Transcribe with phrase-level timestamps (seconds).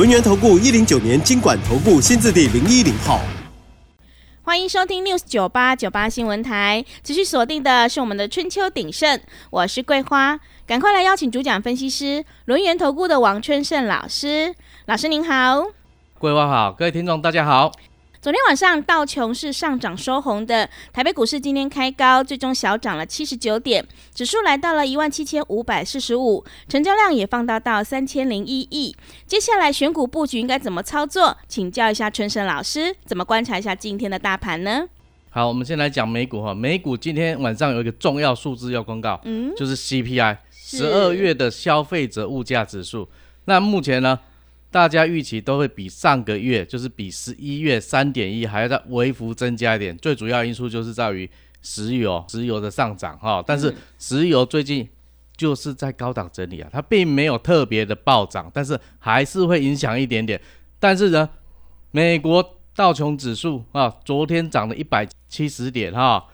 [0.00, 3.20] 轮源投顾一零九年经管投顾新字第零一零号，
[4.42, 14.54] 欢迎收听 News 九八九八新闻台，持续锁定的是我们的春秋鼎盛，我是桂花，赶快来邀请主讲分析师轮源投顾的王春盛老师，
[14.86, 15.66] 老师您好，
[16.18, 17.70] 桂花好，各位听众大家好。
[18.22, 23.82] 昨天晚上道琼是上涨收红的，台北股市今天开高，最终小涨了七十九点，
[24.14, 28.94] 指数来到了一万七千五百四十五，成交量也放大到三千零一亿。
[29.24, 31.34] 接下来选股布局应该怎么操作？
[31.48, 34.86] 请教一下春生老师，怎么观察一下今天的大盘呢？
[35.30, 43.08] 好，我们先来讲美股哈，美股今天晚上有一个重要数字要公告，嗯，就是 CPI，十二月的消费者物价指数。
[43.46, 44.20] 那目前呢？
[44.70, 49.96] 大家预期都会比上个月，就是比十一月三点一还要再微幅增加一点。
[49.98, 51.28] 最主要因素就是在于
[51.60, 53.42] 石油，石油的上涨哈。
[53.44, 54.88] 但是石油最近
[55.36, 60.40] 就是在高档整理啊，它并没有特别的暴涨，但是还是会影响一点点。
[60.78, 61.28] 但是呢，
[61.90, 66.24] 美国道琼指数啊，昨天涨了一百七十点哈，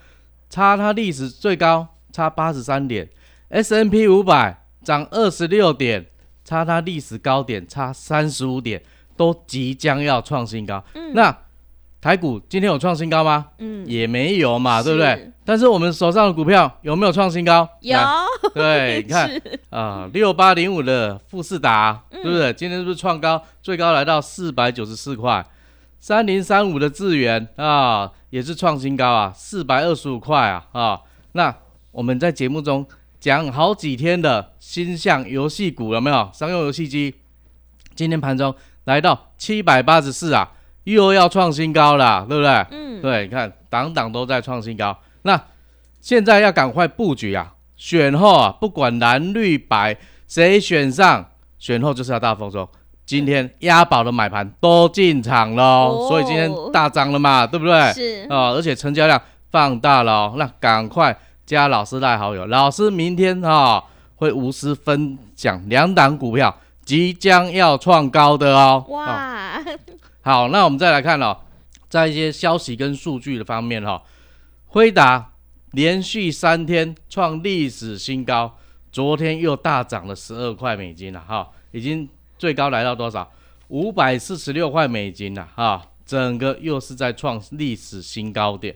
[0.51, 3.09] 差它历史最高差八十三点。
[3.49, 6.05] S N P 五百涨二十六点。
[6.47, 8.81] 差它历史高点差三十五点，
[9.17, 10.83] 都即将要创新高。
[10.95, 11.37] 嗯，那
[12.01, 13.49] 台股今天有创新高吗？
[13.59, 15.33] 嗯，也没有嘛，对不对？
[15.45, 17.69] 但是我们手上的股票有没有创新高？
[17.81, 17.99] 有。
[18.55, 19.29] 对， 你看
[19.71, 22.53] 啊，六八零五的富士达，对不对？
[22.53, 23.43] 今天是不是创高？
[23.61, 25.45] 最高来到四百九十四块。
[25.99, 31.01] 三零三五的智源啊，也是创新高啊，四百二十五块啊啊。
[31.33, 31.53] 那
[31.91, 32.87] 我们在节目中。
[33.27, 36.31] 讲好几天的新向游戏股有没有？
[36.33, 37.13] 商用游戏机
[37.97, 38.55] 今天盘中
[38.85, 40.49] 来到七百八十四啊，
[40.85, 42.53] 又要创新高了，对不对？
[42.71, 44.97] 嗯，对，你看档档都在创新高。
[45.23, 45.43] 那
[46.01, 49.97] 现在要赶快布局啊，选后啊，不管蓝绿白
[50.29, 52.69] 谁选上，选后就是要大丰收。
[53.05, 57.93] 今天押宝的买盘都进场喽，所以今天大涨了嘛，对不对？
[57.93, 59.21] 是啊，而且成交量
[59.51, 61.19] 放大了，那赶快。
[61.47, 63.83] 加老师赖好友，老师明天啊
[64.17, 68.85] 会无私分享两档股票即将要创高的哦。
[68.89, 69.63] 哇，
[70.23, 71.39] 好，那我们再来看哦，
[71.89, 74.03] 在一些消息跟数据的方面哈，
[74.67, 75.31] 辉达
[75.71, 78.59] 连续三天创历史新高，
[78.91, 83.31] 昨天又大涨了十二块美金了哈，已经最高来到多少？
[83.69, 88.75] 五百四十六块美金了哈，整个又是在创历史新高点。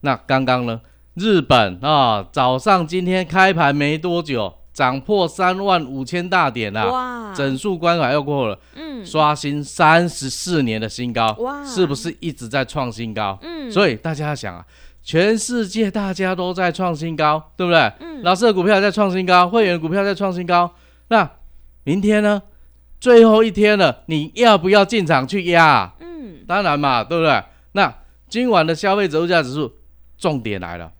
[0.00, 0.80] 那刚刚呢？
[1.18, 13.38] 日本啊，早上今天开盘没多久，涨破三万五千大点啊，哇，整数关卡又过了，嗯，刷新三十四年的新高，哇，是不是一直在创新高？
[13.42, 14.64] 嗯，所以大家想啊，
[15.02, 17.92] 全世界大家都在创新高，对不对？
[18.00, 20.72] 嗯，老师的股票在创新高，会员股票在创新高，
[21.08, 21.28] 那
[21.84, 22.42] 明天呢？
[23.00, 25.94] 最后一天了，你要不要进场去压？
[26.00, 27.42] 嗯，当然嘛，对不对？
[27.72, 27.94] 那
[28.28, 29.72] 今晚的消费者物价指数，
[30.18, 30.90] 重点来了。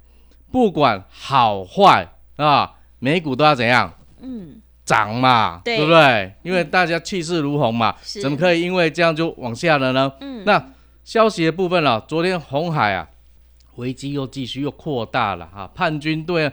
[0.51, 3.93] 不管好坏啊，美股都要怎样？
[4.21, 6.33] 嗯，涨嘛，对不对？
[6.43, 10.11] 因为大家气势如虹嘛，怎么可以因为这样就往下了呢？
[10.21, 10.71] 嗯，那
[11.05, 13.07] 消息的部分了，昨天红海啊，
[13.77, 16.51] 危机又继续又扩大了啊，叛军队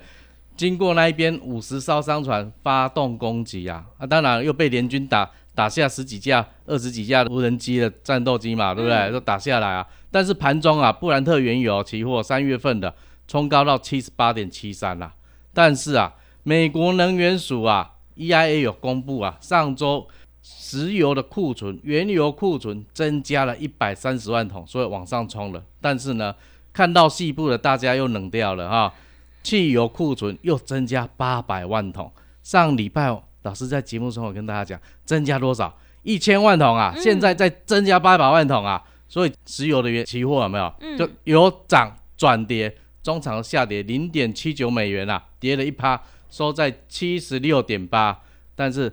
[0.56, 9.12] 经过那一边五十艘商船发动攻击啊，啊，当然又被联军打打下十几架、二十几架无人机的战斗机嘛，对不对？
[9.12, 12.94] 都打下来啊，但是盘中啊，布兰特原油期货三月份的。
[13.28, 15.14] 冲高到七十八点七三啦，
[15.54, 16.14] 但是啊，
[16.44, 20.08] 美国能源署啊，EIA 有公布啊，上周
[20.44, 25.64] 石油的库存、原油库存增加了一百三十万桶，所以往上冲了。
[25.82, 26.36] 但是呢，
[26.72, 28.94] 看到细部的大家又冷掉了哈，
[29.42, 32.12] 汽油库存又增加八百万桶。
[32.44, 35.76] 上礼拜老师在节目中我跟大家讲，增加多少？
[36.04, 40.72] 一千万桶啊，现在再增加八百万桶啊，所以石油的原期货有没有？
[40.96, 42.78] 就由涨转跌。
[43.06, 48.20] 中场下跌零点七九美元啊，跌了一趴，收在七十六点八。
[48.56, 48.92] 但是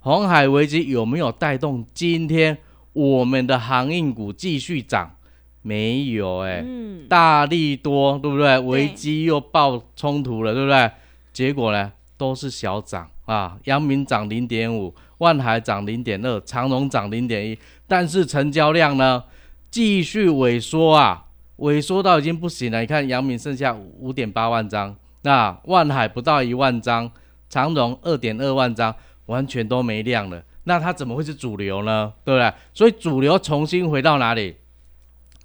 [0.00, 2.58] 红海危机有没有带动今天
[2.92, 5.14] 我们的航运股继续涨？
[5.62, 6.64] 没有哎，
[7.08, 8.58] 大力多对不对？
[8.58, 10.90] 危机又爆冲突了对不对？
[11.32, 17.56] 结果呢都是小涨啊，阳明涨零点五，万海涨零点二，长荣涨零点一，
[17.86, 19.22] 但是成交量呢
[19.70, 21.25] 继续萎缩啊，
[21.58, 22.80] 萎缩到已经不行了。
[22.80, 27.10] 你看阳明剩下五点八万张，那万海不到一万张，
[27.48, 28.94] 长荣二点二万张，
[29.26, 30.42] 完全都没量了。
[30.64, 32.12] 那它怎么会是主流呢？
[32.24, 32.52] 对不对？
[32.74, 34.56] 所以主流重新回到哪里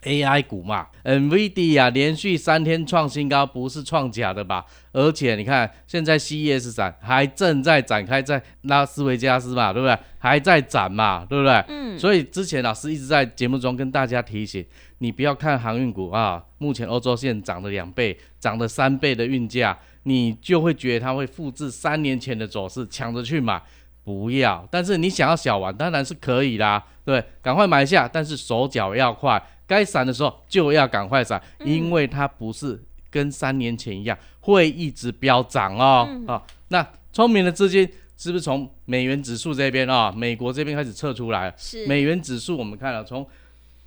[0.03, 4.65] ？AI 股嘛，NVIDIA 连续三天创新高，不是创假的吧？
[4.91, 9.95] 而且你看，现在 CES 展还正在展开，在拉斯维加斯嘛，对不对？
[10.17, 11.53] 还在展嘛，对不对？
[11.67, 11.99] 嗯。
[11.99, 14.65] 所以之前老师一直在节目中跟大家提醒，
[15.01, 23.59] 你不要看航运股啊，目前欧洲线涨了两倍，涨了三倍的运价，你就会觉得它会复制三年前的走势，抢着去买，
[24.03, 24.67] 不要。
[24.69, 29.43] 但是你想要小玩，当然是可以啦，对，赶快买下，但是手脚要快。
[29.65, 36.07] 该闪的时候就要赶快闪，因为它不是跟三年前一样会一直飙涨哦。
[36.27, 41.51] 啊，那聪明的资金是不是从美元指数这边啊，美国这边开始撤出来？
[41.57, 43.25] 是美元指数，我们看了从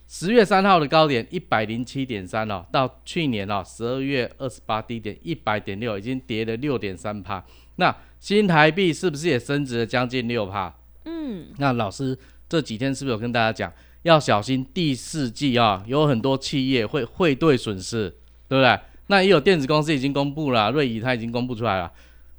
[0.06, 7.44] 十月三号的高点一百零七点三哦，到去年哦十二月二十八低点一百点六，已经跌了六点三趴。
[7.76, 10.72] 那新台币是不是也升值了将近六趴？
[11.04, 12.16] 嗯，那老师
[12.48, 13.72] 这几天是不是有跟大家讲？
[14.02, 18.10] 要小心第四季啊，有很多企业会汇兑损失，
[18.46, 18.78] 对不对？
[19.06, 21.90] 那也有电子公司已经公布了，瑞仪它已经公布出来了，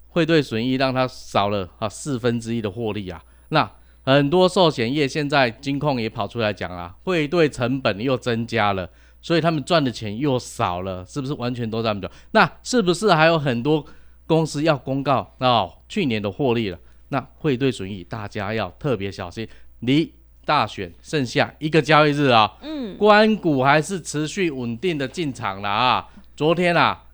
[0.10, 3.24] 汇兑损益让它少了啊四分之一的获利啊。
[3.50, 3.70] 那
[4.06, 8.90] 很多寿险业现在金控也跑出来讲啊，汇兑成本又增加了，
[9.22, 12.14] 所以他们赚的钱又少了，是不是完全都赚不走？
[12.32, 13.86] 那是不是还有很多
[14.26, 16.80] 公司要公告啊去年的获利了？
[17.10, 19.48] 那汇兑损益大家要特别小心，
[19.80, 20.14] 离。
[20.48, 26.08] 大选剩下一个交易日啊，嗯，关股还是持续稳定的进场了啊。
[26.36, 27.06] 昨天啊，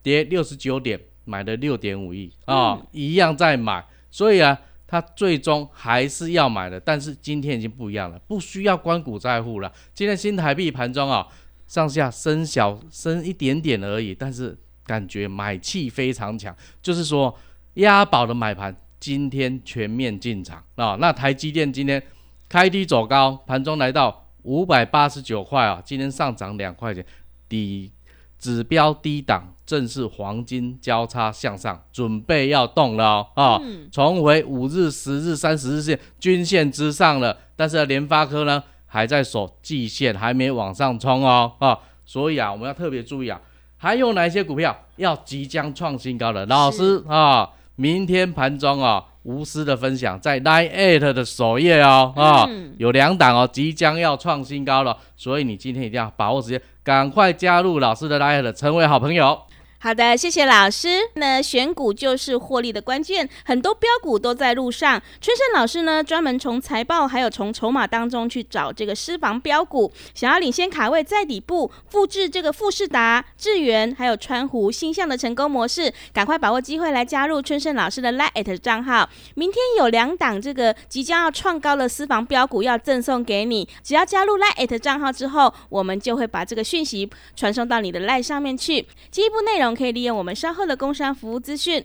[0.00, 4.56] 跌六十九点，买了六点五亿啊，一样在买，所以啊，
[4.92, 6.78] 他最终还是要买的。
[6.78, 9.72] 但是今天已经不一样了，不需要关股在户了。
[9.94, 11.26] 今天新台币盘中啊，
[11.66, 17.34] 上下升小升一点点而已，但是感觉买气非常强，就是说
[17.74, 20.96] 押宝的买盘今天全面进场啊。
[21.00, 22.02] 那台积电今天。
[22.48, 27.02] 开低走高，盘中来到五百八十九块啊，今天上涨两块钱，
[27.48, 27.90] 底
[28.38, 33.58] 指标低档，正是黄金交叉向上，准备要动了啊，
[33.90, 37.34] 重回五日、十日、三十日线均线之上了。
[37.56, 43.40] 但是联发科呢，还在守季线，还没往上冲哦啊，所以啊，我们要特别注意啊，
[43.78, 46.44] 还有哪一些股票要即将创新高的？
[46.44, 49.06] 老师啊，明天盘中啊。
[49.24, 52.44] 无私的分享，在 Line Eight 的首页哦，啊，
[52.76, 59.40] 有两档哦，即将要创新高了，所以你今天一定要把握时间，赶快加入老师的 Line Eight，成为好朋友。
[59.84, 61.00] 好的，谢谢老师。
[61.14, 65.02] 那选股就是获利的关键，很多标股都在路上。
[65.20, 79.10] 春盛老师呢，专门从财报还有从筹码当中去找这个私房标股，想要领先卡位在底部，复制这个富士达、智源还有川湖、星象的成功模式，赶快把握机会来加入春盛老师的 Lite 账号。
[79.34, 88.86] 明天有两档这个即将要创高的私房标股要赠送给你，只要加入 Lite 账号之后，我们就会把这个讯息传送到你的 Lite 上面去。
[89.10, 89.71] 进一步内容。
[89.74, 91.84] 可以利用我们稍后的工商服务资讯。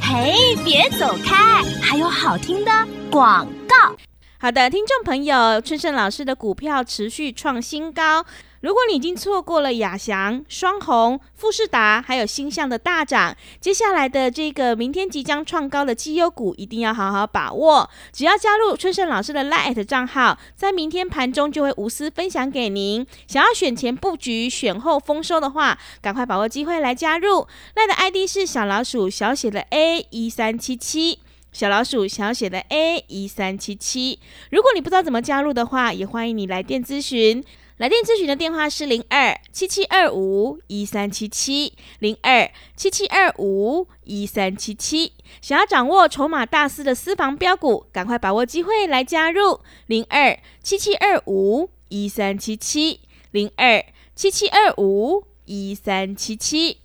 [0.00, 0.34] 嘿，
[0.64, 2.70] 别走开，还有好听的
[3.10, 3.96] 广告。
[4.38, 8.24] 好的，听众朋友，春盛老师的股票持续创新高。
[8.62, 17.90] 如果你已经错过了亚翔、双红、富士达，还有星象的大涨，接下来的这个明天即将创高的绩优股，一定要好好把握。
[18.12, 23.04] 只要加入春盛老师的 Lite 账号，在明天盘中就会无私分享给您。
[23.26, 27.48] 想要选前布局、选后丰收的话，赶快把握机会来加入。
[27.74, 31.18] Lite 的 ID 是小老鼠小写的 A 一三七七，
[31.50, 34.20] 小老鼠小写的 A 一三七七。
[34.52, 37.42] 如果你不知道怎么加入的话，也欢迎你来电咨询。
[37.82, 45.14] 来电咨询的电话是零二七七二五一三七七零二七七二五一三七七。
[45.40, 49.58] 想要掌握筹码大师的私房标股，赶快把握机会来加入
[49.88, 53.00] 零二七七二五一三七七
[53.32, 53.84] 零二
[54.14, 56.78] 七七二五一三七七。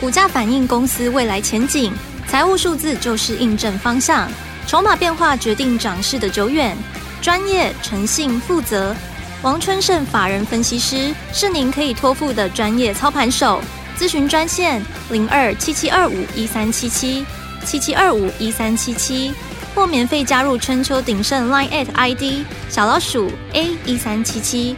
[0.00, 1.92] 股价反映公司未来前景，
[2.26, 4.32] 财务数字就是印证方向，
[4.66, 6.74] 筹码变化决定涨势的久远。
[7.20, 8.96] 专业、诚信、负责。
[9.44, 13.60] 王春盛法人分析师是您可以托付的专业操盘手，
[13.94, 17.26] 咨询专线零二七七二五一三七七
[17.62, 19.34] 七七二五一三七七，
[19.74, 24.74] 或免费加入春秋鼎盛 Line at ID 小老鼠 A 一三七七，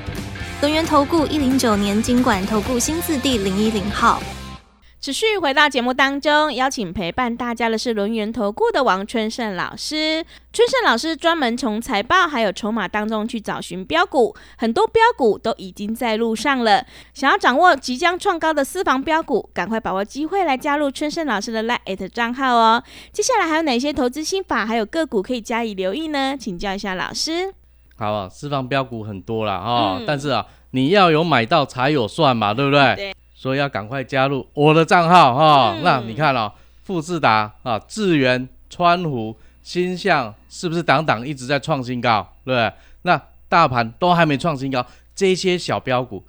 [0.60, 4.20] 轮源投顾一零九年经管投顾新字第零一零号。
[5.06, 10.26] 持续回到节目当中，邀请陪伴大家的是轮源投顾的王春盛老师。
[10.52, 16.84] 春盛老师专门从财报还有筹码当中去找寻标股，很多标股都已经在路上了。
[17.14, 22.82] 想要掌握即将创高的私房标股，赶快把握机会来加入春盛老师的 Line 账号哦。
[23.12, 26.36] 接下来还有哪些投资心法，还有个股可以加以留意呢？
[26.36, 27.54] 请教一下老师。
[27.96, 32.96] 好啊，私房标股很多了啊，但是啊，你要有买到才有算嘛，对不对？
[32.96, 33.16] 对。
[33.46, 35.78] 所以要赶快加入我的账号哈。
[35.84, 42.28] 那你看哦，富士达啊、智源、川湖、新向是不是档档一直在创新高？
[42.44, 42.72] 对不对？
[43.02, 44.84] 那大盘都还没创新高，
[45.14, 46.24] 这些小标股、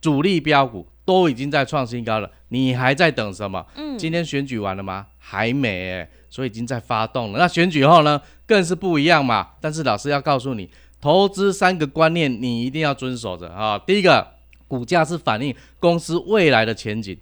[0.00, 3.66] 主力标股都已经在创新高了，你还在等什么？
[3.74, 3.98] 嗯。
[3.98, 5.06] 今天选举完了吗？
[5.18, 7.40] 还没哎，所以已经在发动了。
[7.40, 9.48] 那选举后呢，更是不一样嘛。
[9.60, 13.76] 但是老师要告诉你，投资三个观念你一定要遵守着啊。
[13.76, 14.28] 第一个。
[14.72, 17.14] 股价是反映公司未来的前景，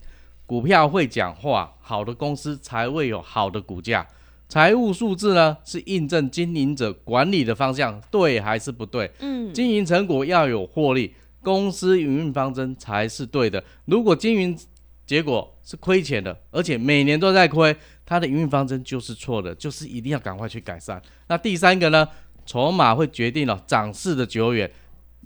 [0.47, 4.07] 股票会讲话，好的公司才会有好的股价。
[4.49, 9.11] 财务数字呢，是印证经营者管理的方向对还是不对。
[9.19, 13.61] 嗯，经营成果要有获利，公司营运方针才是对的。
[13.87, 14.57] 如果经营
[15.05, 17.77] 结果是亏钱的，而且每年都在亏，
[18.07, 21.03] 它的营运方针就是错的，就是一定要赶快去改善。
[21.27, 22.07] 那第三个呢，
[22.47, 24.71] 筹码会决定了涨势的久远，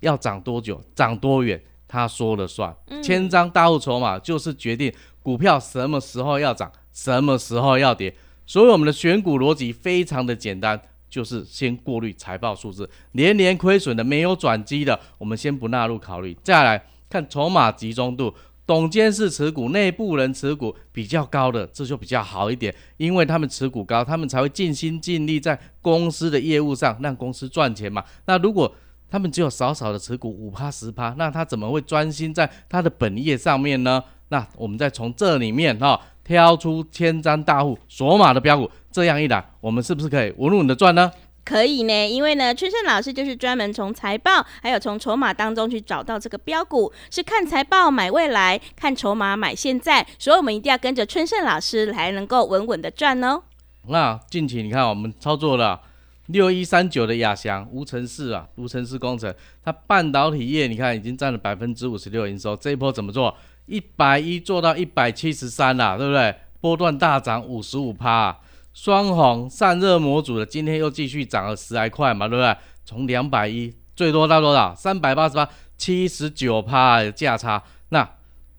[0.01, 1.61] 要涨多久，涨多远。
[1.95, 8.13] 他说了算，千张大户筹码就是决定股票什么时候要涨，什么时候要跌。
[8.45, 16.37] 所以我们的选股逻辑非常的简单，就是先过滤财报数字，年年亏损的、没有转机的，我们先不纳入考虑。
[16.43, 18.35] 再来看筹码集中度，
[18.67, 28.03] 董监事持股、内部人持股比较高的，这就比较好一点，因为他们持股高，他们才会尽心尽力在公司的业务上让公司赚钱嘛。
[28.25, 28.75] 那如果
[29.15, 34.03] 他们只有少少的持股五趴十趴，那他怎么会专心在他的本业上面呢？
[34.27, 41.09] 那我们再从这里面哈挑出千张大户索马的标股，这样一来，我们是不是可以稳稳的赚呢？
[41.45, 53.43] 可以呢，因为呢，春盛老师就是专门从财报还有从筹码当中去找到这个标股，是看财报买未来，看筹码买现在，所以我们一定要跟着春盛老师来，能够稳稳的赚哦。
[53.87, 55.79] 那近期你看我们操作了。
[56.27, 63.35] 六一三九的亚翔无尘室啊，无尘室工程，它半导体业你看已经占了百分之五十六营收，这一波怎么做？
[63.67, 66.35] 一百一做到一百七十三了，对不对？
[66.59, 68.39] 波段大涨五十五趴，
[68.73, 72.57] 双红散热模组的今天又继续涨了十来块嘛，对不对？
[72.83, 74.73] 从两百一最多到多少？
[74.73, 77.61] 三百八十八，七十九趴的价差。
[77.89, 78.07] 那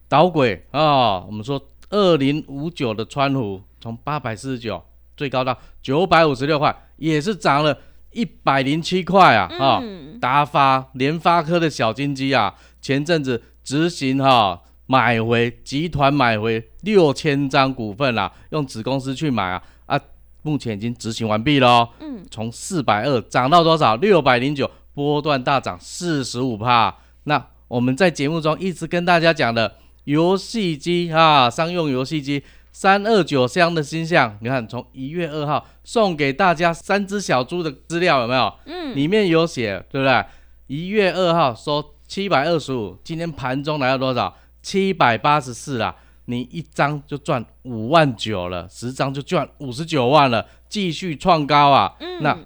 [0.08, 4.80] 导轨啊，我们说二零五九的川湖从八百四十九。
[5.16, 7.76] 最高到九百五十六块，也是涨了
[8.12, 9.48] 一百零七块啊！
[9.58, 9.82] 啊，
[10.20, 20.00] 达发联发科的小金鸡啊，前阵子执行哈买回集团买回六千张股份啦，用子公司去买啊啊，
[20.42, 21.88] 目前已经执行完毕了哦。
[22.00, 23.96] 嗯，从四百二涨到多少？
[23.96, 26.96] 六百零九，波段大涨四十五帕。
[27.24, 32.42] 那我们在节目中一直跟大家讲的游戏机啊，商用游戏机。
[32.78, 38.52] 三二九箱的星象，你看从一月二号送给大家三只小猪的资料有没有？
[38.66, 40.24] 嗯，里面有写，对不对？
[40.66, 44.36] 一月二号收七百二十五，今天盘中来到多少？
[44.60, 51.94] 七百八十四啦，你一张就赚五万九了，十张就赚五十九万了，继续创高啊！
[52.00, 52.38] 嗯，那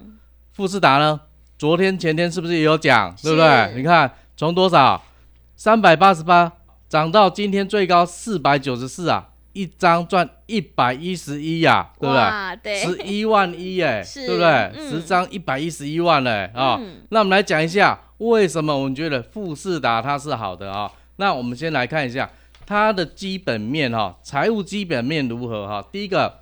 [0.52, 1.22] 富士达呢？
[1.58, 3.72] 昨天前天是不是也有讲，对不对？
[3.74, 5.02] 你看从多少
[5.56, 6.52] 三百八十八
[6.88, 9.29] 涨到今天最高四百九十四啊！
[9.52, 12.14] 一张赚一百一十一呀，对不
[12.62, 12.76] 对？
[12.80, 14.88] 十一万一哎， 对不对？
[14.88, 16.80] 十张一百一十一万嘞啊！
[17.08, 20.90] 那我们来讲一下为什么我们觉得富士达它是好的啊？
[21.16, 22.30] 那我们先来看一下
[22.64, 25.84] 它的基本面哈，财务基本面如何哈？
[25.90, 26.40] 第一个，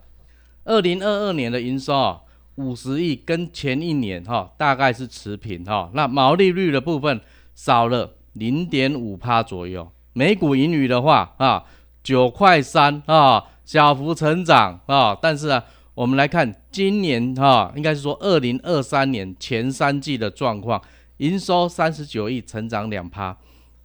[0.64, 2.20] 二零二二年的营收啊，
[2.56, 5.90] 五十亿，跟前一年哈大概是持平哈。
[5.94, 7.18] 那毛利率的部分
[7.54, 11.64] 少了零点五帕左右，每股盈余的话啊。
[12.08, 15.62] 九块三啊，小幅成长啊，但是啊，
[15.92, 20.80] 我们来看今年哈，应该是说二零二三年前三季的状况，
[21.18, 23.36] 营收三十九亿，成长两趴，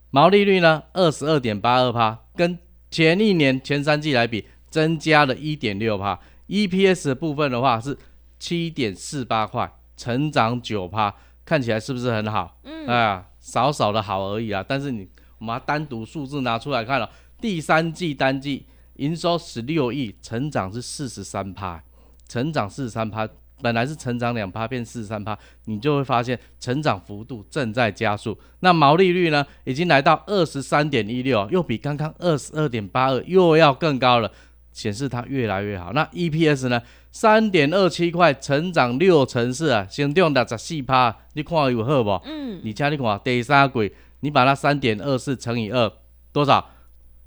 [0.10, 2.58] 毛利率呢二十二点八二趴，跟
[2.90, 7.98] 前一年前三季来比，增加了一点六趴，EPS 的部分的话是
[8.40, 11.14] 七点四八块，成长九趴，
[11.44, 12.58] 看起来是不是很好？
[12.64, 17.10] 嗯，哎，少少的好而已啊，但是你我们单独数字拿出来看了。
[17.44, 21.84] 第三季单季营收十六亿，成长是四十三趴，
[22.26, 23.28] 成长四十三趴，
[23.62, 28.40] 本来是成长两趴变四十三趴，你就会发现成长幅度正在加速。
[28.62, 34.32] 那毛利率呢，已经来到二十三点一六，又比刚刚二十二点八二又要更高了，
[34.72, 35.92] 显示它越来越好。
[35.92, 36.82] 那 EPS 呢，
[37.12, 42.10] 三点二七块，成长六成四啊，先用的十四趴，你看有好不？
[42.24, 45.92] 嗯，你家你看第三季，你把它三点二四乘以二，
[46.32, 46.70] 多少？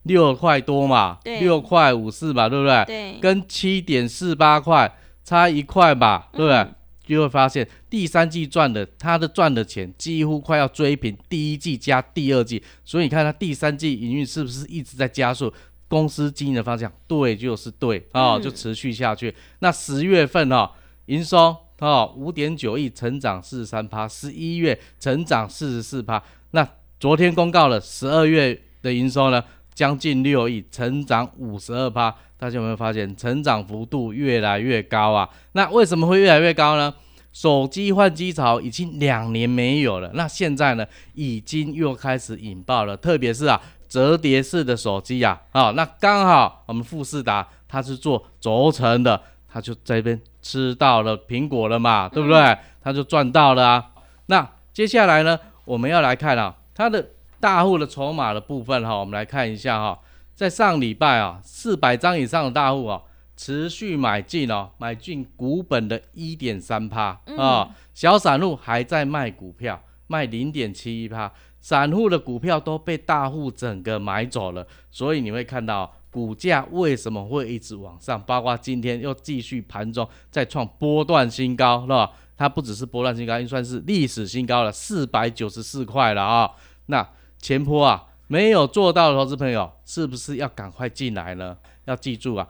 [0.06, 2.84] 六块多嘛，六块五四嘛，对不对？
[2.86, 4.92] 对，跟七点四八块
[5.24, 6.66] 差一块吧，对不对？
[7.06, 15.52] 就会发现第三季赚的，他的赚的钱几乎快要追平第一季加第二季，所以你看他第三季营运是不是一直在加速？
[15.88, 19.32] 公司经营的方向对，就是对啊，就持续下去。
[19.60, 20.68] 那十月份哈，
[21.06, 26.20] 营收哦五点九亿，成长四十三趴；十一月成长四十四趴。
[26.50, 29.40] 那昨天公告了十二月的营收呢？
[29.76, 35.28] 将近六亿，成长五十二趴，大家有没有发现成长幅度越来越高啊？
[35.52, 36.94] 那为什么会越来越高呢？
[37.30, 52.56] 手机换机潮已经两年没有了，那现在呢，已经又开始引爆了，特别是啊，折叠式的手机呀，啊，那刚好我们富士达它是做轴承的，它就这边吃到了苹果了嘛，对不对？
[52.82, 53.84] 它就赚到了啊。
[54.24, 57.08] 那接下来呢，我们要来看啊，它的。
[57.46, 59.96] 大户的筹码的部分哈，我们来看一下哈，
[60.34, 63.00] 在上礼拜啊，四百张以上的大户啊，
[63.36, 82.10] 持续买进哦，买进股本的一点三趴啊，小散户还在卖股票，卖零点七一趴，散户的股票都被大户整个买走了，所以你会看到股价为什么会一直往上，包括今天又继续盘中再创波段新高，是吧？
[82.36, 86.50] 它不只是波段新高，应算是历史新高了，四百九十四块了啊，
[86.86, 87.08] 那。
[87.38, 91.56] 前坡啊，没有做到的投资朋友，是不是要赶快进来呢？
[91.84, 92.48] 要记住啊，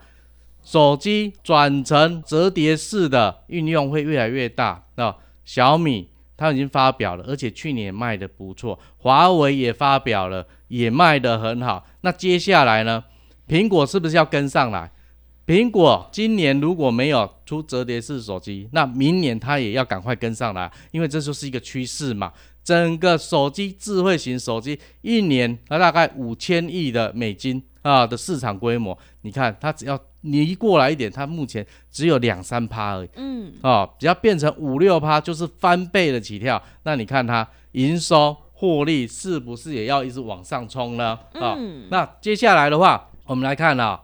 [0.63, 5.15] 手机转成折叠式的运用会越来越大啊。
[5.45, 8.77] 小米它已经发表了，而且去年卖的不错。
[8.97, 11.85] 华为也发表了，也卖得很好。
[12.01, 13.03] 那接下来呢？
[13.47, 14.91] 苹果是不是要跟上来？
[15.45, 22.33] 苹果今年如果没有出折叠式手机，那明年它也要赶快跟上来，因为这就是一个趋势嘛。
[22.67, 41.17] 整个手机智慧型手机一年它大概五千亿的美金啊的市场规模，你看它只要离过来一点，它目前只有两三趴而已，嗯，哦，只要变成五六趴就是翻倍的起跳，那你看它营收获利是不是也要一直往上冲呢？
[41.35, 41.57] 啊，
[41.89, 44.01] 那接下来的话，我们来看啊，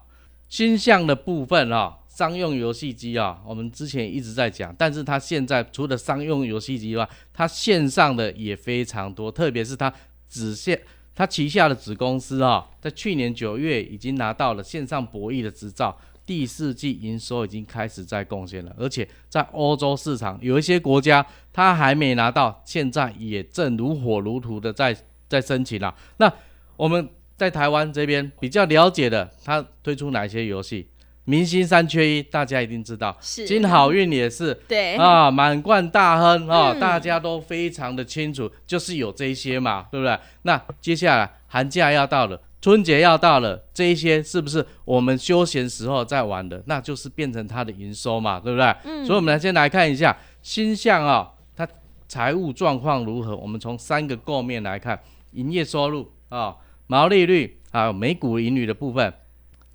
[0.47, 1.97] 星象的部分啊。
[2.13, 9.91] 商用游戏机啊，我们之前一直在讲，但是它现在除了商用游戏机以外，它线上的也非常多，特别是它
[10.27, 10.79] 子线，
[11.15, 24.95] 它旗下的子公司啊，在去年九月已经拿到了线上博弈的执照，第四季营收已经开始在贡献了，而且在欧洲市场有一些国家它还没拿到，现在也正如火如荼的在
[25.27, 25.95] 在申请了。
[26.17, 26.31] 那
[26.75, 30.87] 我们在台湾这边比较了解的，它推出哪些游戏？
[31.25, 33.15] 明星三缺一，大家一定知道。
[33.21, 34.53] 是金好运也是。
[34.67, 40.19] 对啊，满贯大亨啊，大家都非常的清楚，就是有这些嘛，对不对？
[40.41, 46.61] 那接下来寒假要到了，春节要到了，这一些是不是我们休闲时候在玩的？
[46.65, 48.75] 那就是变成它的营收嘛，对不对？
[48.83, 49.05] 嗯。
[49.05, 51.65] 所以我们来先来看一下星象啊，它
[52.09, 53.33] 财务状况如何？
[53.37, 54.99] 我们从三个构面来看，
[55.31, 56.57] 营业收入啊，
[56.87, 59.13] 毛利率还有每股盈余的部分。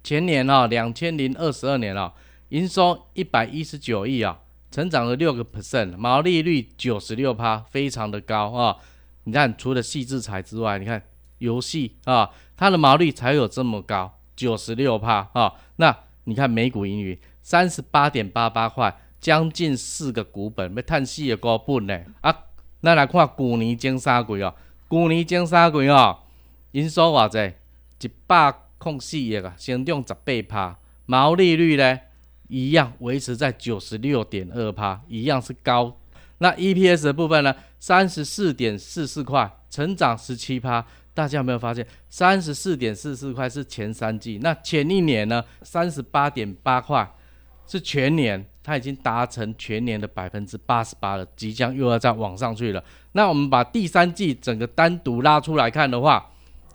[0.08, 2.10] 前年啊，两千零二十二年啊，
[2.48, 4.40] 营收一百一十九亿啊，
[4.70, 8.74] 成长了六个 percent，毛利率九十六趴，非常的高啊。
[9.24, 11.02] 你看，除了细制材之外，你看
[11.40, 15.52] 游戏啊，它的毛利才有这么高，九十六趴啊。
[15.76, 15.94] 那
[16.24, 22.34] 你看每股盈余三十八点八八块，将近四个股本，要叹息的高本呢啊。
[22.80, 24.54] 那来看古年金三季哦，
[24.88, 26.20] 古年金三季哦，
[26.72, 27.54] 营收偌济
[28.00, 28.54] 一百。
[28.78, 31.98] 控四亿啊，先长十八趴，毛利率呢
[32.48, 35.98] 一样维持在九十六点二趴，一样是高。
[36.38, 40.84] 那 EPS 的部分呢，三十四点四四块，成长十七趴。
[41.12, 47.12] 大家有没有发现，三十四点四四块是前三季，那前一年呢，三十八点八块
[47.66, 52.82] 是全年，它已经达成全年的百分之八十八了，即将又要再往上去了。
[53.12, 56.30] 那我们把第三季整个单独拉出来看的话，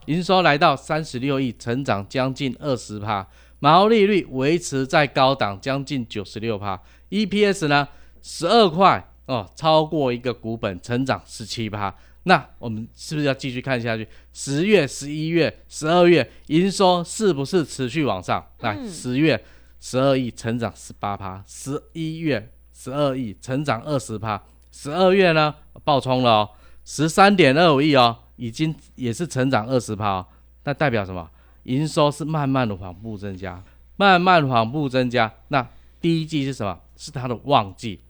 [0.06, 3.28] 营收来到三十六亿，成长将近二十趴，
[3.60, 6.82] 毛利率维持在高档，将近九十六趴。
[7.10, 7.88] EPS 呢，
[8.22, 11.96] 十二块哦，超过一个股本，成长十七趴。
[12.24, 14.08] 那我们是不是要继续看下去？
[14.32, 18.46] 十月、十一月、十二月营收是不是持续往上？
[18.60, 19.44] 来，十月
[19.80, 24.42] 十二亿，成长十八趴；十一月十二亿，成长二十趴。
[24.72, 26.50] 十二月呢，爆冲了哦，
[26.86, 30.26] 十三点二五亿哦，已经也是成长二十趴。
[30.66, 31.30] 那代表什么？
[31.64, 33.64] 营收是慢慢的缓步增加，
[33.96, 35.32] 慢慢缓步增加。
[35.48, 35.66] 那
[36.02, 36.78] 第一季是什么？
[36.98, 38.02] 是它的旺季，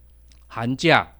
[0.48, 1.12] 寒假、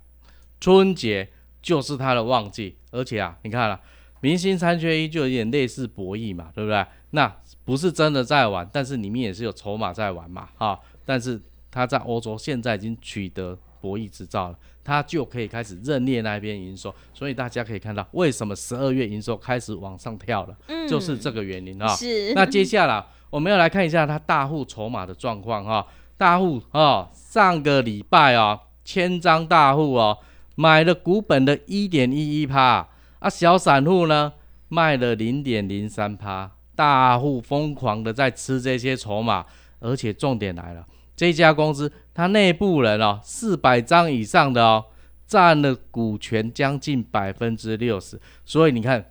[0.61, 1.29] 春节
[1.63, 2.77] 就是它的旺季。
[2.91, 3.81] 而且啊，你看了，
[4.21, 6.85] 明星三缺一就有点类似博弈嘛，对不对？
[7.11, 7.33] 那
[7.65, 10.81] 不是真的在玩，但是里面也是有筹码在玩嘛，哈。
[11.05, 11.41] 但是
[11.75, 16.95] 它在欧洲现在已经取得博弈执照了，他就可以开始认列那边营收。
[17.13, 20.57] 所以大家可以看到，为什么十二月营收开始往上跳了，
[20.89, 21.89] 就是这个原因啊。
[21.89, 22.33] 是。
[22.35, 25.85] 那接下来我们要来看一下他大户筹码的状况哈。
[26.17, 30.17] 大户哦，上个礼拜哦，千张大户哦。
[30.55, 34.33] 买了股本的一点一一趴啊，小散户呢
[34.69, 39.45] 卖了零点零三趴，大户疯狂的在吃这些筹码，
[39.81, 44.85] 而且重点来了，这家公司它内部人哦，四百张以上的哦，
[45.27, 49.05] 占了股权将近百分之六十，所以你看，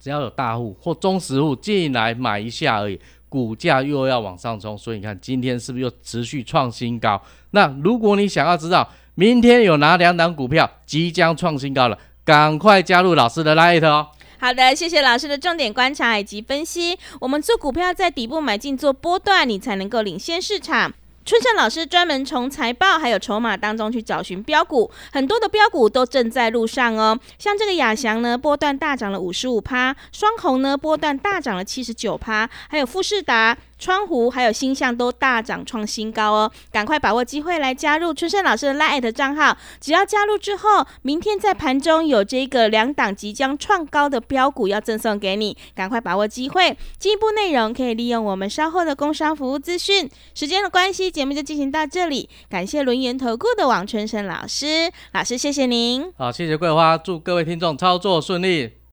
[0.00, 7.20] 只要有大户或中实户进来买一下而已，股价又要往上冲，所以你看今天是不是又持续创新高？
[7.52, 11.98] 那如果你想要知道，明天有哪两档股票即将创新高了？
[12.24, 14.08] 赶快加入老师的 light 哦！
[14.38, 16.98] 好的，谢谢老师的重点观察以及分析。
[17.20, 20.92] 我们做股票在底部买进做波段，你才能够领先市场。
[21.24, 27.18] 春盛老师专门从财报还有筹码当中去找寻标股，很多的标股都正在路上哦。
[27.38, 33.56] 像这个亚翔呢，波段大涨了五十五趴；双红呢，波段大涨了七十九趴；还有富士达。
[33.84, 39.54] 窗户还有星象都大涨创新高哦，赶快把握机会来加入春生老师的 Line 账号。
[39.78, 46.74] 只要加入之后，明天在盘中有这个两档即将创高的标股要赠送给你，赶快把握机会。
[46.98, 50.08] 进一步内容可以利用我们稍后的工商服务资讯。
[50.34, 52.30] 时间的关系，节目就进行到这里。
[52.48, 56.10] 感谢轮研投顾的王春生老师，老师谢谢您。
[56.16, 58.83] 好，谢谢桂花，祝各位听众操作顺利。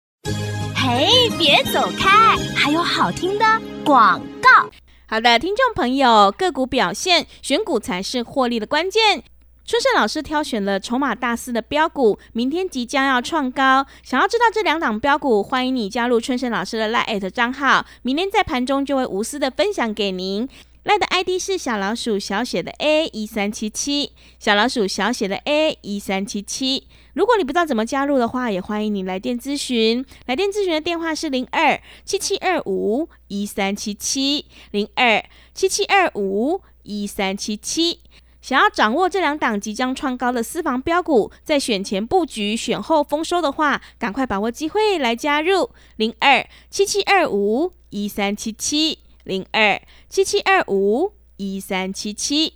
[0.83, 3.45] 嘿，别走开，还有好听的
[3.85, 4.67] 广告。
[5.05, 9.23] 好的，听众朋友，个股表现，选股才是获利的关键。
[9.63, 13.85] 春盛老师挑选了筹码大四的标股，明天即将要创高。
[14.01, 20.49] 想要知道这两档标股，欢迎你加入春盛老师的 Line 账号，明天在盘中就会无私的分享给您。
[20.83, 26.87] 赖的 ID 是小老鼠小写的 A 一三七七，小老鼠小写的 A 一三七七。
[27.13, 30.03] 如果你不知道怎么加入的话，也欢迎你来电咨询。
[30.25, 37.99] 来电咨询的电话是零二七七二五一三七七零二七七二五一三七七。
[38.41, 48.97] 想要掌握这两档即将创高的私房标股，在选前布局、选后丰收的话，赶快把握机会来加入零二七七二五一三七七。
[49.23, 52.53] 零二七七二五一三七七。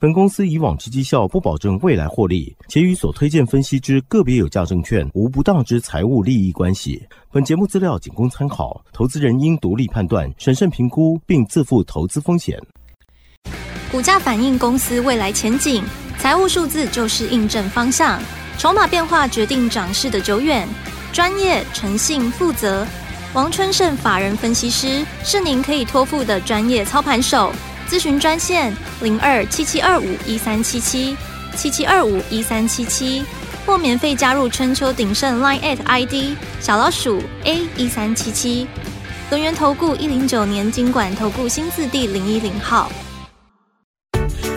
[0.00, 7.02] 本公司以往之绩效不保证未来获利，且与所推荐分析之个别有价证券无不当之财务利益关系。
[7.32, 12.56] 本节目资料仅供参考，投资人应独立判断、审慎评估，并自负投资风险。
[13.90, 15.82] 股价反映公司未来前景，
[16.18, 18.22] 财务数字就是印证方向，
[18.56, 20.68] 筹码变化决定涨势的久远。
[21.12, 22.86] 专业、诚信、负责。
[23.34, 27.52] 王春盛法人分析师是您可以托付的专业操盘手，
[27.86, 31.14] 咨询专线零二七七二五一三七七
[31.54, 33.22] 七七二五一三七七，
[33.66, 38.66] 或免费加入春秋鼎盛 Line at ID 小老鼠 A 一三七七，
[39.28, 42.90] 轮源投顾一零九年经管投顾新字第零一零号，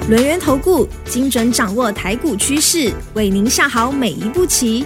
[0.08, 4.86] 轮源投顾精准掌握台股趋势，为您下好每一步棋。